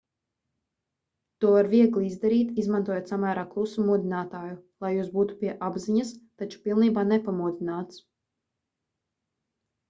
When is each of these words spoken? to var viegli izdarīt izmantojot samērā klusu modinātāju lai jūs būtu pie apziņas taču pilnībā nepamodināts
to 1.43 1.49
var 1.55 1.67
viegli 1.73 2.05
izdarīt 2.07 2.57
izmantojot 2.63 3.11
samērā 3.13 3.43
klusu 3.51 3.85
modinātāju 3.89 4.57
lai 4.87 4.91
jūs 4.95 5.13
būtu 5.19 5.37
pie 5.43 5.53
apziņas 5.69 6.15
taču 6.43 6.63
pilnībā 6.65 7.05
nepamodināts 7.13 8.03